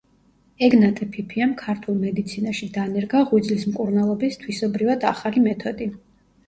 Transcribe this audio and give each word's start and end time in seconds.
ეგნატე 0.67 1.07
ფიფიამ 1.15 1.53
ქართულ 1.59 1.99
მედიცინაში 2.05 2.71
დანერგა 2.79 3.23
ღვიძლის 3.29 3.69
მკურნალობის 3.75 4.43
თვისობრივად 4.43 5.09
ახალი 5.15 5.51
მეთოდი. 5.51 5.95